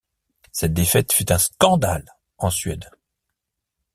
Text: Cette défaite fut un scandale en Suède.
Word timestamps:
Cette 0.51 0.73
défaite 0.73 1.13
fut 1.13 1.31
un 1.31 1.37
scandale 1.37 2.09
en 2.39 2.49
Suède. 2.49 2.89